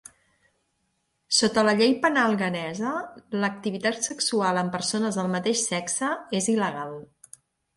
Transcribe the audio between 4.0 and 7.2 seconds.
sexual amb persones del mateix sexe és il·legal.